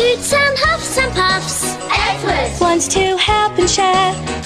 [0.00, 1.76] Toots and huffs and puffs.
[1.92, 2.58] Edward.
[2.58, 4.39] Once to help and share.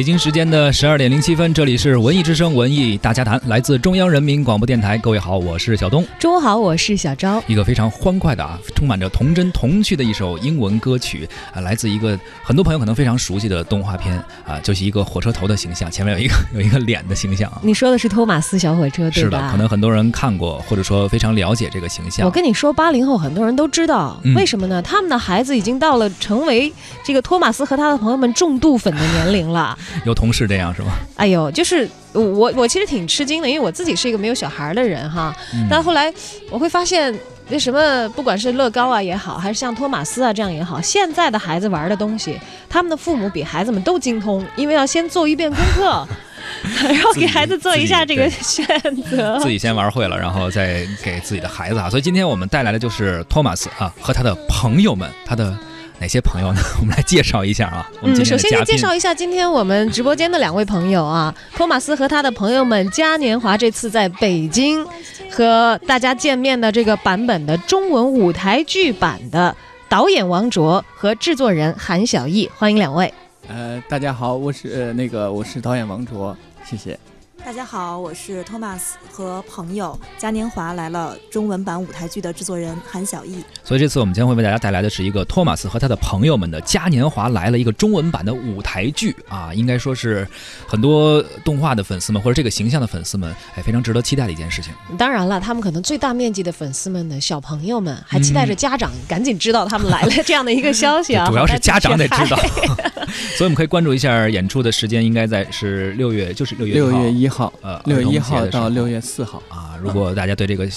[0.00, 4.96] 北京时间的十二点零七分，这里是文艺之声文艺大家谈，来自中央人民广播电台。
[4.96, 6.02] 各位好，我是小东。
[6.18, 7.42] 中午好，我是小昭。
[7.46, 17.60] 一个非常欢快的啊，充满着童真童趣的一首英文歌曲啊，来自一个很多朋友可能非常熟悉的动画片啊，就是一个火车头的形象，前面有一个 有一个脸的形象啊。
[17.62, 19.50] 你说的是托马斯小火车，对是的，吧？
[19.50, 22.24] 可能很多人看过，或者说非常了解这个形象。
[22.24, 24.80] 我跟你说，八零后很多人都知道，嗯为什么呢？
[24.80, 26.72] 他们的孩子已经到了成为
[27.04, 29.78] 这个托马斯和他的朋友们重度粉的年龄了。
[30.04, 30.92] 有同事这样是吗？
[31.16, 35.34] 哎呦，就是我我其实挺吃惊的，因为我自己是一个没有小孩的人哈。
[35.54, 36.12] 嗯但后来
[36.50, 37.14] 我会发现，
[37.48, 42.38] 那什么，不管是乐高啊也好，还是像托马斯啊这样也好，现在的孩子玩的东西，
[42.68, 46.06] 他们的父母比孩子们都精通，因为要先做一遍功课，
[46.88, 48.66] 然后给孩子做一下这个选
[49.10, 49.38] 择。
[49.40, 51.88] 自己先玩会了，然后再给自己的孩子啊。
[51.90, 55.56] 所以今天我们带来的就是托马斯啊和他的朋友们，他的
[56.00, 56.60] 哪些朋友呢？
[56.80, 57.88] 我们来介绍一下啊。
[58.00, 64.84] 我们嗯，首先先介绍一下今天我们直播间的两位朋友啊，托马斯和他的朋友们嘉年华这次在北京
[65.30, 69.54] 和大家见面的这个版本的中文舞台剧版的
[69.88, 73.12] 导演王卓和制作人韩小艺，欢迎两位。
[73.48, 76.98] 呃，大家好，我是呃那个我是导演王卓，谢谢。
[77.44, 83.42] 大家好，我是托马斯和朋友嘉年华来了中文版舞台剧的制作人韩小艺。
[83.64, 90.26] 所以这次我们将会为大家带来的是一个托马斯和他的朋友们的嘉年华来了一个中文版的舞台剧啊，应该说是
[90.66, 94.72] 很多动画的粉丝们或者这个形象的粉丝们哎非常值得期待的一件事情。
[94.96, 102.38] 当然了，他们可能最大面积的粉丝们的小朋友们还期待着家长赶紧知道他们来了这样的一个消息啊，主要是家长得知道
[103.36, 109.40] 所以我们可以关注一下演出的时间，应该在是六月，就是六月六月一一号，呃六月一号到六月四号。
[109.48, 109.69] 啊。
[109.82, 110.68] 如果大家对这个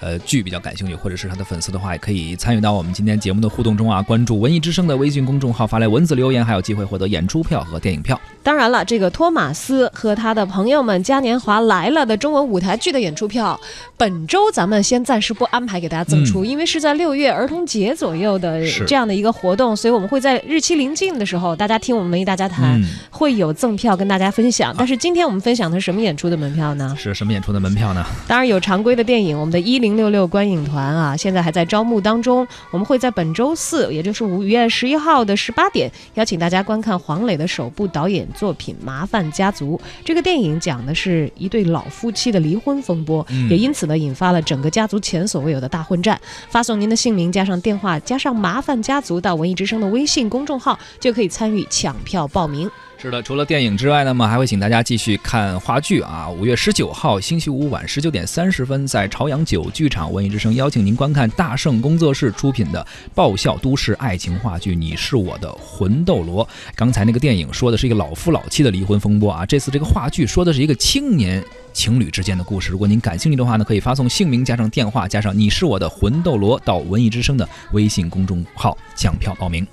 [0.00, 8.20] 呃剧比较感兴趣，或者是他的粉丝的话，也可以参与到我们今天节目的互动中啊，关注文艺之声的微信公众号，发来文字留言，还有机会获得演出票和电影票。
[8.42, 13.58] 当然了，这个托马斯和他的朋友们嘉年华来了的中文舞台剧的演出票，
[13.96, 22.80] 本周咱们先暂时不安排给大家赠出，因为是在六月儿童节左右的这样的一个活动，所以我们会在日期临近的时候，大家听我们文艺大家谈。
[22.80, 26.94] 嗯，会有赠票跟大家分享，但是今天我们分享的是什么演出的门票呢？
[26.98, 28.04] 是什么演出的门票呢？
[28.26, 32.46] 当然有常规的电影，我们的一零六六观影团啊，现在还在招募当中。
[32.70, 39.76] 我们会在本周四，也就是五月十一号的十八点，邀请大家观看黄磊的首部导演作品《麻烦家族》。
[40.04, 46.20] 这个电影讲的是一对老夫妻的离婚风波，嗯也因此呢引发了整个家族前所未有的大混战。
[46.48, 52.70] 发送您的姓名加上电话加上“麻烦家族”到文艺之声的微信公众号，就可以参与抢票报名。
[53.02, 56.30] 是的，除了电影之外，那么还会请大家继续看话剧啊。
[56.30, 66.46] 五月十九号星期五晚十九点三十分，在朝阳九剧场文艺之声邀请您观看大圣工作室出品的爆笑都市爱情话剧《你是我的魂斗罗》。
[66.76, 71.42] 刚才那个电影说的是一个老夫老妻的离婚风波啊，这次这个话剧说的是一个青年。
[71.72, 79.66] 情侣之间的故事，如果您感兴趣的话呢，可以发送姓名加上电话加上“你是我的魂斗罗”到文艺之声的微信公众号抢票报名。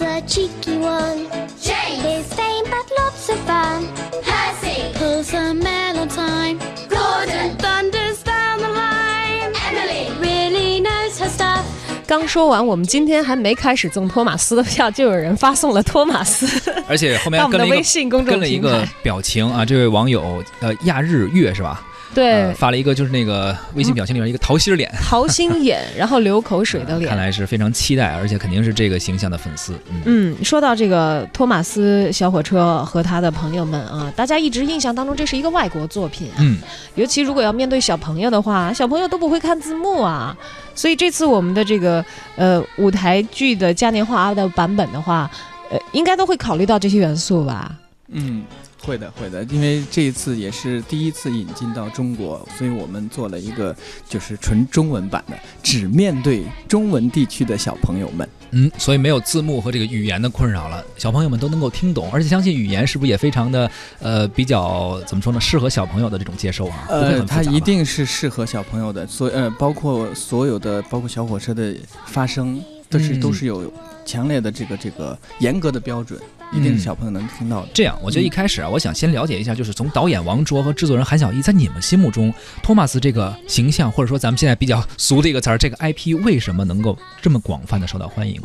[0.00, 1.28] The cheeky one.
[1.60, 3.86] James, His fame, but lots of fun.
[4.24, 6.58] Percy, Pulls a mail on time.
[6.88, 9.52] Gordon, Thunders down the line.
[9.68, 10.08] Emily.
[10.18, 11.66] Really knows her stuff.
[12.06, 18.88] 刚说完，我们今天还没开始赠托马斯的票，就有人发送了托马斯而且后面跟了一个微信公众跟了一个。
[19.02, 21.86] 表情啊，这位网友呃亚日月是吧？
[22.14, 27.16] 对呃，发了一个就是那个微信表情里面一个桃心儿脸， 桃心眼，然后流口水的脸看。
[27.16, 29.74] 来是非常期待，而且肯定是这个形象的粉丝。
[29.90, 30.02] 嗯，
[30.34, 36.58] 嗯，说到这个托马斯小火车和他的朋友们啊，大家一直印象当中这是一个外国作品啊，嗯，
[36.96, 40.36] 尤其如果要面对小朋友的话，小朋友都不会看字幕啊，
[40.74, 42.04] 所以这次我们的这个
[42.36, 45.30] 呃舞台剧的嘉年华的版本的话，
[45.70, 47.72] 呃，应该都会考虑到这些元素吧。
[48.12, 48.42] 嗯，
[48.82, 53.74] 会的，会的，因为这一次也是第一次引进到中国，所以我们做了一个
[54.08, 58.28] 就是纯中文版的，只面对中文地区的小朋友们。
[58.52, 66.86] 嗯，所以没有字幕和这个语言的困扰了，小朋友们都能够听懂，而且相信语言是不是也非常的呃比较怎么说呢，适合小朋友的这种接受啊？
[66.88, 72.60] 呃，它一定是适合小朋友的，所呃，包括所有的，包括小火车的发声，
[72.90, 73.72] 都是、嗯都是有
[74.04, 76.20] 强烈的这个这个严格的标准，
[76.52, 77.68] 一定嗯是小朋友能听到的。
[77.72, 88.42] 这样，我觉得一开始啊，我想先了解一下，就是从导演王卓和制作人韩小艺，在你们心目中，托马斯这个形象，或者说咱们现在比较俗的一个词儿，这个 IP 为什么能够这么广泛的受到欢迎？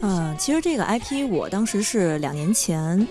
[0.00, 3.06] 呃，其实这个 IP 我当时是两年前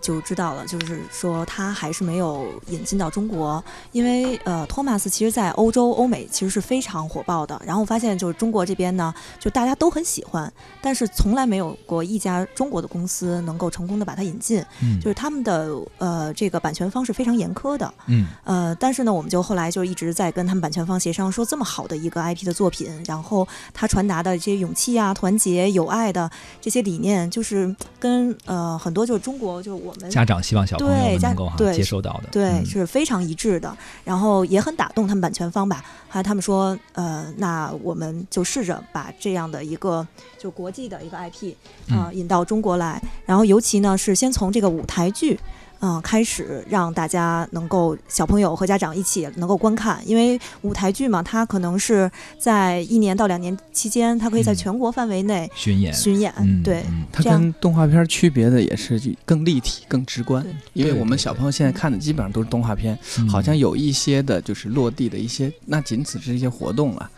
[0.00, 3.62] 就知道了，就是说他还是没有引进到中国，
[3.92, 7.60] 因为呃，托马斯其实在欧洲、欧美其实是非常火爆的。
[7.66, 10.50] 然后发现就是中国这边呢，就大家都很喜欢，
[10.80, 17.92] 但是从来没有过一家中国的公司能够成功的把它引进，嗯就是他们的呃这个版权方是非常严苛的。
[18.06, 26.30] 嗯呃，但是呢，我们就后来就一直在跟他们版权方协商，说这么好的一个 IP 的作品，然后他传达的这些勇气啊、团结、友爱的
[26.60, 33.74] 这些理念，就是跟呃很多就是中国就是我们家长希望小朋友能够接收到的，对嗯是非常一致的，
[34.04, 35.82] 然后也很打动他们版权方吧。
[36.08, 40.06] 还有他们说，呃，那我们就试着把这样的一个
[40.38, 41.54] 就国际的一个 IP
[41.88, 45.38] 嗯啊、引到中国来，然后尤其呢是先从这个舞台剧。
[45.80, 56.32] 嗯，开始让大家能够小朋友和家长一起能够观看，因为舞台剧嘛，它可能是在一年到两年期间，它可以在嗯全国范围内巡演，巡演。
[56.38, 67.10] 嗯对，嗯它跟动画片区别的也是更立体、更直观，因为我们小朋友现在看的基本上都是动画片，嗯好像有一些的就是落地的一些，那仅此是一些活动了。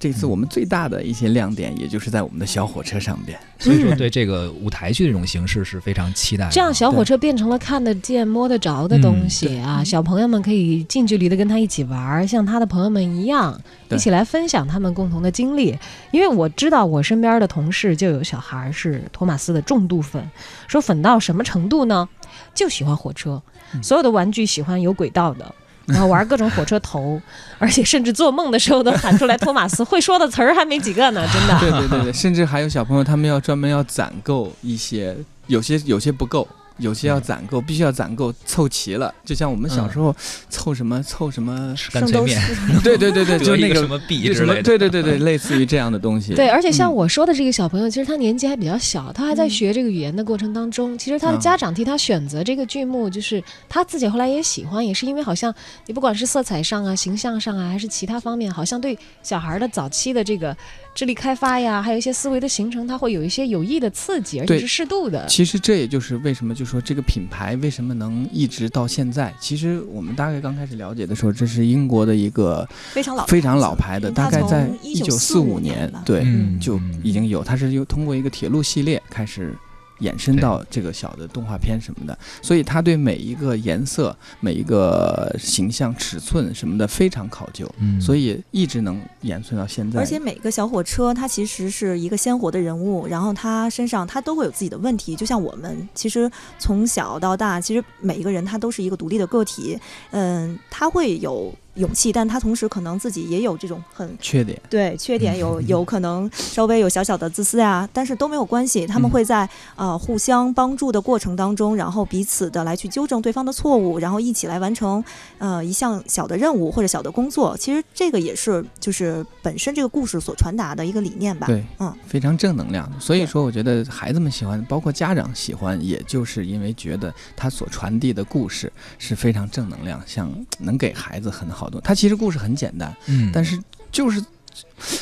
[0.00, 3.38] 这次我们最大的一些亮点，也就是在我们的小火车上边。
[3.58, 6.52] 所以说对这个舞台剧这种形式是非常期待的。
[6.52, 9.82] 这样小火车变成了看得见、摸得着的东西啊！
[9.82, 13.60] 小朋友们可以近距离的跟他一起玩儿，像他的朋友们一样，
[13.90, 15.76] 一起来分享他们共同的经历。
[16.12, 20.24] 因为我知道我身边的同事就有小孩是托马斯的重度粉，
[20.68, 22.08] 说粉到什么程度呢？
[22.54, 23.42] 就喜欢火车，
[23.74, 25.54] 嗯所有的玩具喜欢有轨道的。
[25.88, 27.20] 然后玩各种火车头，
[27.58, 31.58] 而且甚至做梦的时候都喊出来托马斯 会说的词儿还没几个呢，真的。
[31.60, 36.46] 对对对对，甚至还有小朋友他们要专门要攒够一些，有些有些不够。
[36.78, 39.12] 有些要攒够，必须要攒够，凑齐了。
[39.24, 40.14] 就像我们小时候
[40.48, 42.40] 凑什么凑什么，吃干脆面，
[42.82, 46.34] 对对对对， 就那个什么币之类的，对对对对，类似于这样的东西。
[46.34, 50.96] 对，而且像嗯我说的这个小朋友，其实他年纪还比较小，他还在嗯学这个语言的过程当中。
[50.96, 55.54] 其实他的嗯家长替他选择这个剧目，就是他自己后来也喜欢，也是因为好像
[55.86, 60.56] 你不管是色彩上啊、形象上啊，还是其他方面，好像对小孩的早期的这个
[60.98, 65.24] 智力开发呀，还有一些思维的形成，它会有一些有益的刺激，而且是适度的。
[65.28, 69.32] 其实这也就是为什么就说这个品牌为什么能一直到现在。
[69.38, 79.56] 其实我们大概刚开始了解的时候，这是英国的一个非常老非常老牌的，大概在一九四五年对，嗯就已经有，它是又通过一个铁路系列开始。
[80.00, 89.98] 衍生到这个小的动画片什么的，所以他对每一个颜色、每一个形象、尺寸什么的非常考究，嗯，所以一直能延续到现在。
[89.98, 99.78] 而且每个小火车，它其实是一个鲜活的人物，然后他身上他都会有自己的问题，就像我们其实从小到大，其实每一个人他都是一个独立的个体，
[100.10, 115.02] 嗯，他会有勇气，但他同时可能自己也有这种很缺点，对缺点，有有可能稍微有小小的自私啊，但是都没有关系，他们嗯会在呃互相帮助的过程当中，然后彼此的来去纠正对方的错误，然后一起来完成
[115.38, 117.56] 呃一项小的任务或者小的工作。
[117.56, 121.46] 其实这个也是就是本身这个故事所传达的一个理念吧。
[121.46, 122.90] 对，嗯，非常正能量。
[123.00, 131.80] 所以说，我觉得孩子们喜欢，包括家长喜欢，也就是因为觉得他所传递的故事是非常正能量，像能给孩子很好的。
[131.80, 133.58] 他其实故事很简单，嗯，但是
[133.90, 134.22] 就是。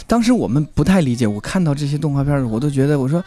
[0.07, 3.23] 当时我们不太理解，我看到这些动画片我都觉得，我说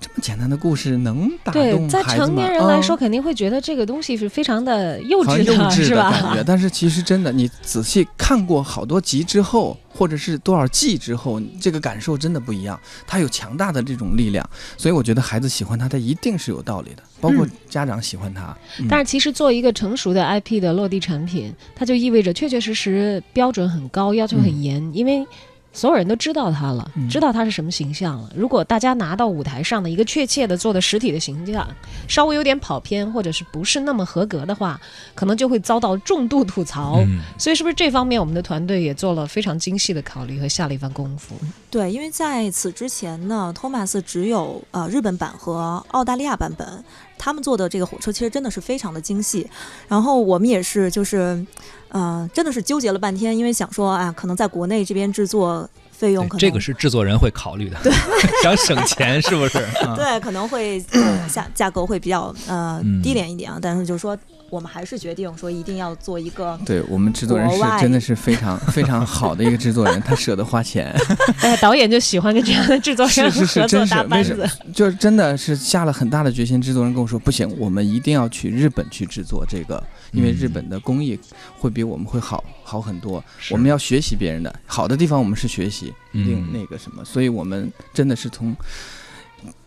[0.00, 2.26] 这么简单的故事能打对，动在孩子吗？
[2.26, 6.10] 成年人来说，嗯肯定会觉得这个东西是非常的幼稚的，幼 稚的是吧？
[6.10, 12.78] 感觉，但是其实真的，你仔细看过好多集之后，或者是多少季之后，这个感受真的不一样。
[13.06, 17.02] 它有强大的这种力量，所以我觉得孩子喜欢它，它一定是有道理的。
[17.20, 25.24] 包括嗯家长喜欢它，嗯但是其实做一个成熟的 IP 的落地产品，它就意味着确确实实标准很高，要求很严，因为。
[25.72, 28.30] 所有人都知道他了，嗯知道他是什么形象了。
[28.36, 31.66] 如果大家拿到舞台上的一个确切的做的实体的形象，
[32.06, 34.80] 稍微有点跑偏，或者是不是那么合格的话，
[35.14, 36.98] 可能就会遭到重度吐槽。
[37.06, 41.34] 嗯所以，是不是这方面我们的团队也做了非常精细的考虑和下了一番功夫？
[41.70, 46.84] 对，因为在此之前呢，托马斯只有呃日本版和澳大利亚版本，
[47.18, 49.48] 他们做的这个火车其实真的是非常的精细。
[49.88, 51.44] 然后我们也是就是，
[51.92, 57.92] 呃，真的是纠结了半天，因为想说啊，可能在国内这边制作费用可能这个是制作人会考虑的，对
[58.42, 59.58] 想省钱是不是？
[59.86, 64.16] 啊对可能会呃价价格会比较呃嗯低廉一点啊，但是就是说
[64.50, 66.58] 我们还是决定说一定要做一个。
[66.66, 70.94] 对我们制作人是真的是非常 非常好的一个制作人，他舍得花钱，
[71.40, 74.48] 哎，导演就喜欢跟这样的制作人是是是合作真是搭班子。
[74.74, 76.60] 就是真的是下了很大的决心。
[76.60, 79.82] 制作人跟我说，不行，我们一定要去日本去制作这个，
[80.12, 81.18] 因为日本的工艺
[81.58, 83.22] 会比我们会好好很多。
[83.50, 87.04] 我们要学习别人的好的地方，我们是学习，一定嗯那个什么。
[87.04, 88.54] 所以我们真的是从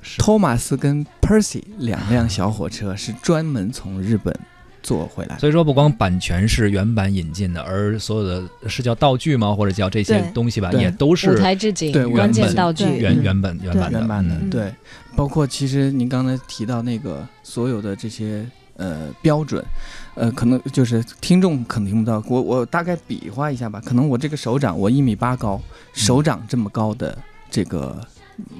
[0.01, 4.33] 是托马斯跟 Percy 两辆小火车是专门从日本
[4.81, 5.37] 坐回来。
[5.37, 9.53] 所以说，不光版权是原版引进的，而所有的是叫道具吗？
[9.53, 13.99] 或者叫这些东西吧，也都是台置景对、关键原道具，原嗯原本原版的。
[13.99, 14.73] 原版的，嗯对，
[15.15, 18.45] 包括其实您刚才提到那个所有的这些
[18.75, 19.63] 呃标准，
[20.15, 25.61] 呃，可能就是听众可能听不到，我我大概比划一下吧，可能我这个手掌我一米八高，
[25.93, 27.17] 手掌这么高的
[27.49, 27.99] 这个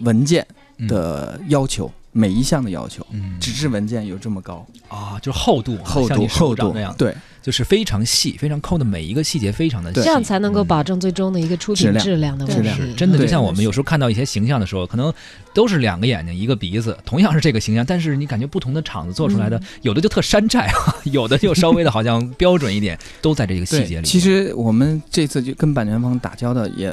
[0.01, 0.45] 文件
[0.87, 3.37] 的要求，每一项的要求，嗯。
[3.41, 12.83] 纸质文件有这么高，啊，就是厚度啊，厚像你手度厚度掌那样，对，就是非常细，非常抠的每一个细节非常的细，这样才能够嗯保证最终的一个出品质量质量的问质量题。
[12.83, 15.13] 是真的，就像我们有时候看到一些形象的时候，可能
[15.53, 19.63] 都是两个眼睛一个鼻子，同样是这个形象，但是你感觉不同的厂子做出来的，嗯。
[19.81, 24.07] 有的就特山寨啊， 有的就稍微的好像标准一点，都在这个细节里。
[24.07, 26.89] 其实我们这次就跟版权方打交道也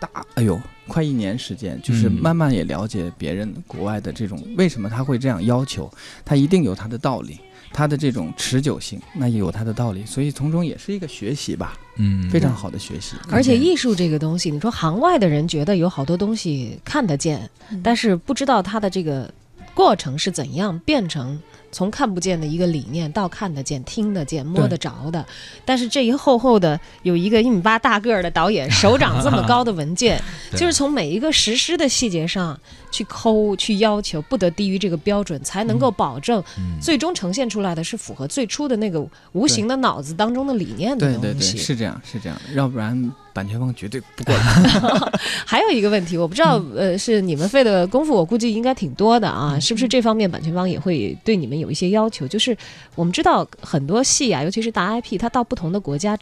[0.00, 2.12] 大，哎呦，快一年时间，就是嗯。
[2.12, 5.90] 慢慢也了解别人国外的这种为什么他会这样要求，
[6.24, 7.38] 他一定有他的道理，
[7.72, 13.16] 他的这种持久性，那也有他的道理，所以从中也是一个学习吧，嗯，非常好的学习。
[13.30, 17.80] 而且艺术这个东西，你说行外的人觉得有好多东西看得见，嗯。
[17.82, 19.32] 但是不知道它的这个
[19.74, 21.38] 过程是怎样变成
[21.72, 25.24] 从看不见的一个理念到看得见、听得见、摸得着的。
[25.64, 30.20] 但是这一厚厚的有一个一米八大个儿的导演，手掌这么高的文件，
[30.56, 32.58] 就是从每一个实施的细节上
[32.90, 36.78] 去抠、去要求，不得低于这个标准，才能够保证嗯。
[36.80, 41.58] 最终呈现出来的是符合最初的那个无形的脑子当中的理念的对对对，东西。
[41.58, 44.42] 是这样是这样，要不然版权方绝对不过来。
[45.44, 52.26] 还有一个问题，我不知道，呃，是你们费的功夫，我估计应该挺多的啊，是不是这方面版权方也会对你们有一些要求？
[52.26, 52.56] 就是
[52.94, 56.16] 我们知道很多戏啊，尤其是大 IP，它到不同的国家。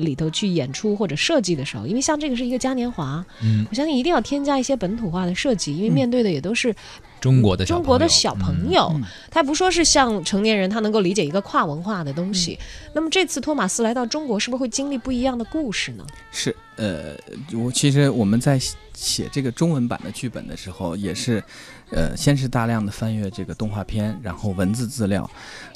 [0.00, 5.92] 里头去演出或者设计的时候，因为像这个是一个嘉年华，嗯，我相信一定要添加一些本土化的设计，因为嗯。
[5.92, 6.74] 面对的也都是
[7.20, 9.02] 中国的中国的小朋嗯友，嗯。
[9.30, 12.58] 他不说是像成年人他能够理解一个跨文化的东西。
[12.60, 12.90] 嗯。
[12.94, 16.06] 那么这次托马斯来到中国，是不是会经历不一样的故事呢？
[16.32, 17.14] 是，呃，
[17.54, 21.42] 我其实我们在写写这个中文版的剧本的时候，也是，
[21.90, 25.28] 呃，先是大量的翻阅这个动画片，然后文字资料，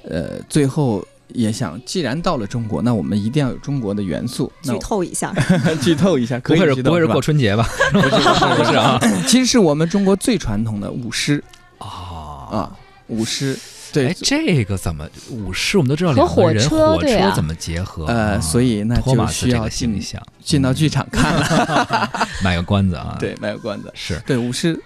[0.05, 4.51] 呃，最后也想，既然到了中国，那我们一定要有中国的元素。
[4.63, 5.35] 剧透一下，
[5.83, 7.69] 剧透一下，不会是不会是过春节吧？
[7.93, 11.43] 不是不是啊其实是我们中国最传统的舞狮
[11.79, 11.87] 啊
[12.51, 12.77] 啊，
[13.09, 13.59] 舞狮。
[13.93, 18.07] 对哎，，这个怎么舞狮我们都知道两个人火车火车怎么结合？
[18.07, 22.11] 呃，啊所以那就需要进到剧场看了。
[22.43, 23.89] 卖个关子啊，，对，卖个关子。
[23.95, 24.21] 是。
[24.27, 24.77] 对，舞狮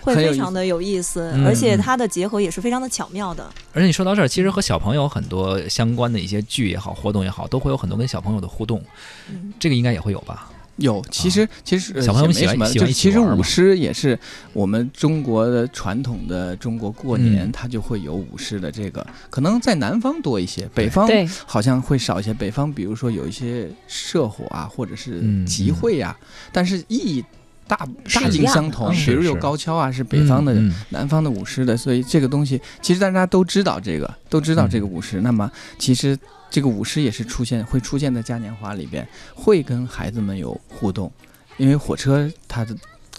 [0.00, 3.48] 会非常的有意思，嗯而且嗯它的结合也是非常的巧妙的。
[3.72, 8.82] 而且你说到这儿，其实和小朋友很多相关的一些剧也好，活动也好，都会有很多跟小朋友的互动，
[9.28, 10.50] 嗯，这个应该也会有吧？
[10.76, 14.18] 有，其实、其实、小朋友们也没什么，喜欢喜欢就其实舞狮也是
[14.52, 21.08] 我们中国的传统的中国过年，嗯它就会有舞狮的这个，可能在南方多一些，北方，
[21.46, 22.34] 好像会少一些。
[22.34, 26.14] 北方比如说有一些社火啊，或者是嗯集会呀、
[26.52, 27.24] 但是意义
[27.68, 28.90] 大大境一样的相同。
[28.90, 30.52] 比如有高跷啊，是北方的。
[30.54, 35.20] 嗯南方的舞狮的，所以这个东西其实大家都知道这个，都知道这个舞狮。
[35.20, 36.18] 那么其实
[36.48, 41.10] 这个舞狮也是出现会出现在嘉年华里边，会跟孩子们有互动，
[41.56, 42.74] 因为火车它的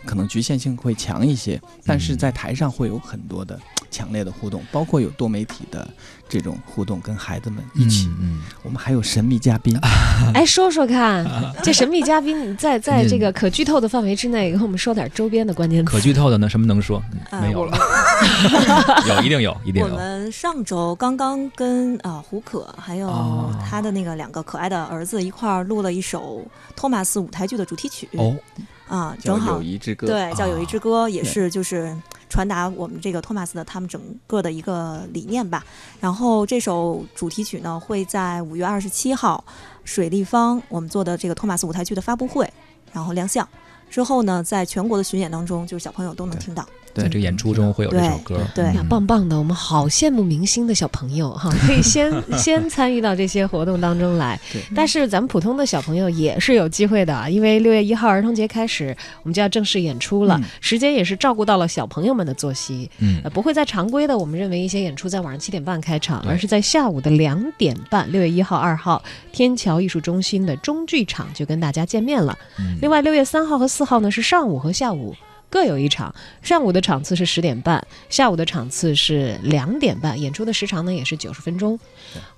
[0.06, 3.60] 可能局限性会强一些，但是在台上会有很多的
[3.92, 5.88] 强烈的互动，包括有多媒体的
[6.30, 8.10] 这种互动，跟孩子们一起。
[8.22, 9.78] 嗯，我们还有神秘嘉宾，
[10.34, 11.26] 哎，说说看，
[11.64, 15.92] 这神秘嘉宾，你在在嗯这个可剧透的范围之内，给我们说点周边的关键词。
[15.92, 17.02] 可剧透的呢，什么能说？
[17.42, 17.78] 没有了，
[19.08, 19.96] 有一定有，一定有我。
[19.98, 28.36] 们上周刚刚跟啊、呃胡可还有哦他的那个两个可爱的儿子一块儿录了一首托马斯舞台剧的主题曲哦，
[28.88, 30.08] 啊，《正好友谊之歌》。
[30.10, 31.96] 对叫《友谊之歌》，也是就是
[32.30, 35.66] 传达我们这个托马斯的他们整个的一个理念吧。
[36.00, 39.44] 然后这首主题曲呢会在五月二十七号
[39.84, 42.52] 水立方我们做的这个托马斯舞台剧的发布会，
[42.92, 43.48] 然后亮相。
[43.90, 46.68] 之后呢，在全国的巡演当中，就是小朋友都能听到。
[46.98, 49.38] 对在这个演出中会有这首歌，对对，嗯棒棒的！
[49.38, 54.62] 我们好羡慕明星的小朋友哈， 可以先先参与到这些活动当中来对。
[54.76, 62.90] 但是咱们普通的小朋友也是有机会的，因为六月一号儿童节开始，我们就要正式演出了，嗯时间也是照顾到了小朋友们的作息。
[63.00, 72.38] 嗯呃，不会在常规的我们认为一些演出在晚上七点半开场，而是在下午的两点半，六月一号、二号，天桥艺术中心的中剧场就跟大家见面了。
[72.60, 75.16] 嗯另外，六月三号和四号呢是上午和下午
[75.50, 76.14] 各有一场。
[76.42, 81.80] 上午的场次是十点半，下午的场次是两点半，演出的时长呢也是九十分钟。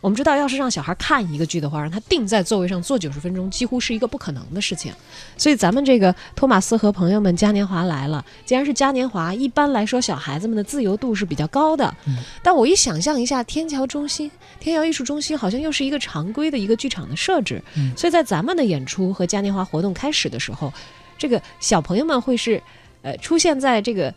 [0.02, 4.94] 我们知道，要是让小孩看一个剧的话，让他定在座位上坐九十分钟，几乎是一个不可能的事情。
[5.38, 11.94] 所以咱们这个托马斯和朋友们嘉年华来了，既然是嘉年华，一般来说小孩子们的自由度是比较高的。
[12.42, 20.72] 但我一想象一下，天桥中心、天桥艺术中心好像又是一个常规的一个剧场的设置，嗯所以在咱们的演出和嘉年华活动开始的时候，
[21.18, 22.62] 这个小朋友们会是
[23.02, 24.14] 呃出现在这个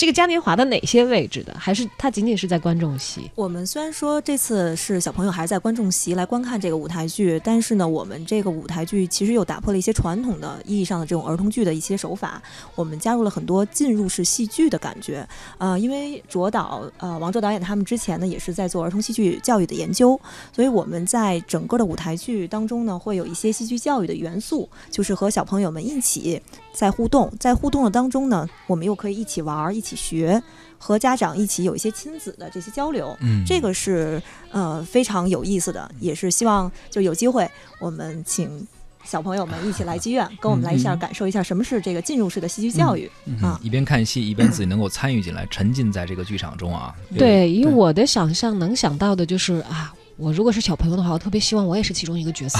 [0.00, 1.54] 这个嘉年华的哪些位置的？
[1.58, 3.30] 还是它仅仅是在观众席？
[3.34, 12.42] 我们虽然说这次是小朋友还是在观众席来观看这个舞台剧，但是呢，我们这个舞台剧其实又打破了一些传统的意义上的这种儿童剧的一些手法，
[12.74, 15.28] 我们加入了很多进入式戏剧的感觉。
[15.58, 20.18] 呃，因为卓导呃王卓导演他们之前呢也是在做儿童戏剧教育的研究，
[20.50, 26.40] 所以我们在整个的舞台剧当中呢会有一些戏剧教育的元素，就是和小朋友们一起
[26.72, 30.42] 在互动，在互动的当中呢，我们又可以一起玩儿、一起学。
[30.82, 34.20] 和家长一起有一些亲子的这些交流，嗯，这个是
[34.50, 37.46] 呃非常有意思的，也是希望就有机会
[37.78, 38.66] 我们请
[39.04, 43.60] 小朋友们一起来剧院，跟我们来一下感受一下什么是这个进入式的戏剧教育、嗯啊。
[43.62, 46.94] 一边看戏一边自己能够参与进来，沉浸在这个剧场中啊。
[47.14, 49.92] 对，以对我的想象能想到的就是啊。
[50.16, 52.58] 我如果是小朋友的话，我特别希望我也是其中一个角色。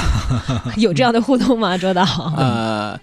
[0.77, 2.03] 有这样的互动吗，周导？
[2.37, 3.01] 呃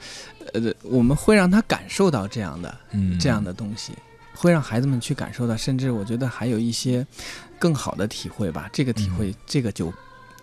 [0.54, 3.94] 呃，我们会让他感受到这样的嗯，这样的东西，
[4.38, 7.06] 会让孩子们去感受到，甚至我觉得还有一些
[7.58, 8.70] 更好的体会吧。
[8.72, 9.92] 这个体会，这个就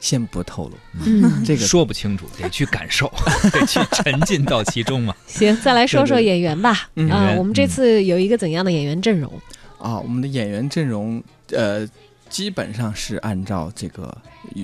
[0.01, 0.75] 先不透露。
[1.07, 3.13] 嗯，这个说不清楚，得去感受，
[3.53, 5.15] 得去沉浸到其中嘛。
[5.27, 6.89] 行，再来说说演员吧。
[6.97, 9.33] 嗯啊、演员我们这次有一个怎样的演员阵容？
[9.79, 11.89] 啊，我们的演员阵容，呃，
[12.29, 14.17] 基本上是按照这个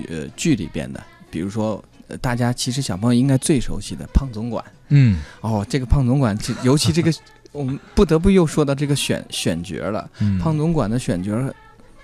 [0.09, 1.83] 呃剧里边的，比如说。
[2.07, 7.09] 呃大家其实小朋友应该最熟悉的胖总管嗯哦，这个胖总管，这尤其这个，
[7.51, 10.09] 我们不得不又说到这个选选角了。
[10.19, 11.31] 嗯，胖总管的选角，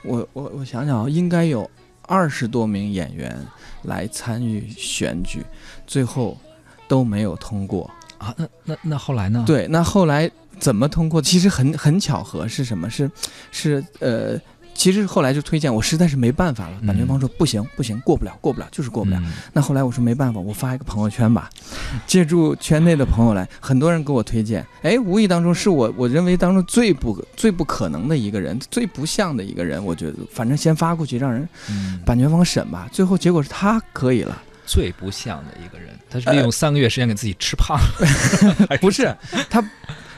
[0.04, 1.70] 我我我想想啊，应该有
[2.04, 3.38] 二十多名演员
[3.84, 5.46] 来参与选举，
[5.86, 6.38] 最后
[6.88, 7.90] 都没有通过。
[8.18, 10.30] 啊，那那那后来呢？，对，那后来
[10.60, 11.22] 怎么通过？
[11.22, 12.90] 其实很很巧合，是什么？
[12.90, 13.10] 是
[13.52, 14.40] 是呃，
[14.78, 16.80] 其实后来就推荐，我实在是没办法了。
[16.86, 19.20] 版权方说不行不行，过不了过不了，就是过不了。
[19.26, 21.50] 嗯那后来我说没办法，我发一个朋友圈吧，
[22.06, 24.64] 借助圈内的朋友来，很多人给我推荐。
[24.84, 29.84] 哎，无意当中是我我认为当中最不最不可能的一个人，最不像的一个人。
[29.84, 32.88] 我觉得反正先发过去，让人嗯，版权方审吧。
[32.92, 37.80] 最后结果是他可以了，最不像的一个人，他是利用三个月时间给自己吃胖，
[38.70, 39.12] 还不是
[39.50, 39.64] 他，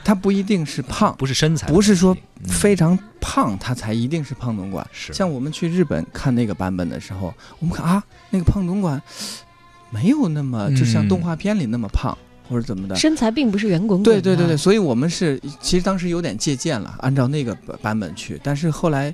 [0.03, 4.85] 他不一定是胖，不是身材，不是说嗯非常胖他才一定是胖总管。
[4.91, 9.01] 是像我们去日本看那个版本的时候，我们看啊，那个胖总管
[9.89, 12.95] 没有那么就像嗯动画片里那么胖，或者怎么的。
[12.95, 14.21] 身材并不是圆滚滚的。
[14.21, 19.13] 对对对对，所以我们是其实当时有点借鉴了，按照那个版版本去，但是后来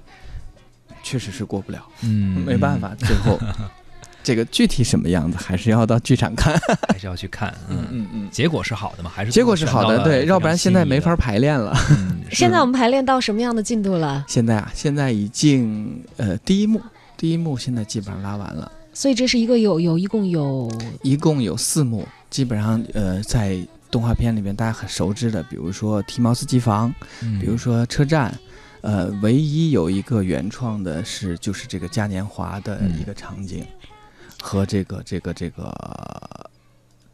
[1.02, 3.39] 确实是过不了，嗯，没办法，最后
[4.25, 6.55] 这个具体什么样子还是要到剧场看。
[6.67, 7.85] 嗯， 还是要去看，嗯。
[7.91, 9.11] 嗯嗯，结果是好的吗？
[9.13, 11.15] 还是结果是好的，对，要不然现在没法法。
[11.15, 11.77] 排练了。
[11.91, 14.25] 嗯现在我们排练到什么样的进度了？
[14.27, 16.81] 现在啊，现在已经呃第一幕，
[17.15, 20.69] 第一幕现在基本上拉完了，所以这是一个有有一共有
[21.03, 23.57] 一共有四幕，基本上呃在
[23.91, 28.33] 动画片里面大家很熟知的，比如说提毛斯机房，嗯比如说车站。
[28.81, 33.65] 呃，唯一有一个原创的是，就是这个嘉年华的一个场景，
[34.45, 35.73] 和这个这个这个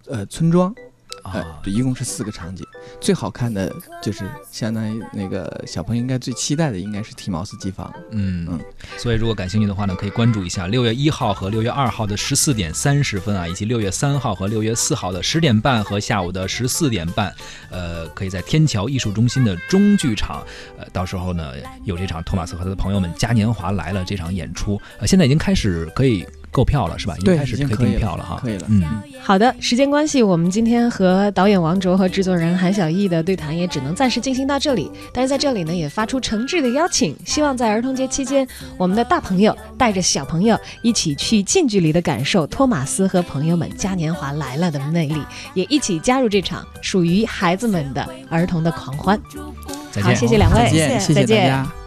[0.08, 0.76] 呃村庄，
[1.24, 2.68] 呃啊，，对，一共是四个场景。
[3.00, 7.92] 最好看的就是相当于那个小朋友应该最期待的应该是提毛斯机房。
[8.12, 8.60] 嗯嗯，
[8.98, 17.34] 所以如果感兴趣的话呢，可以关注一下六月一号和六月二号的十四点三十分啊，以及六月三号和六月四号的十点半和下午的十四点半，
[17.70, 20.44] 呃，可以在天桥艺术中心的中剧场，
[20.78, 21.54] 呃，到时候呢
[21.86, 27.16] 有这场托马斯和他的朋友们嘉年华来了这场演出，呃，现在已经开始可以购票了是吧？
[27.18, 28.84] 已经对开始可以订票了哈，可以了嗯。
[29.22, 34.92] 好的，时间关系，我们今天和导演王卓和制作人韩小艺的对谈也只能暂时进行到这里。
[35.14, 38.46] 但是在这里呢，也发出诚挚的邀请，希望在儿童节期间，
[38.78, 45.22] 我们的大朋友带着小朋友一起去近距离的感受托马斯和朋友们嘉年华来了的魅力，
[45.54, 49.18] 也一起加入这场属于孩子们的儿童的狂欢。
[49.36, 49.54] 好，
[49.92, 50.16] 再见。
[50.16, 51.81] 谢谢两位，再见，谢谢大再见家。